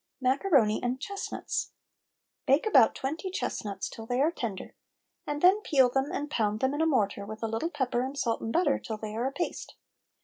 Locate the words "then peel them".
5.43-6.11